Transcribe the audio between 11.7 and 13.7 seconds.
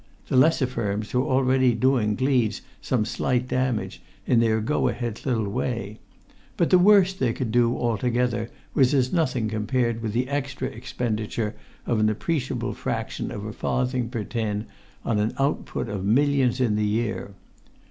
of an appreciable fraction of a